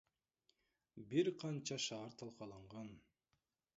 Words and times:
Бир 1.11 1.29
канча 1.43 1.79
шаар 1.85 2.17
талкаланган. 2.23 2.91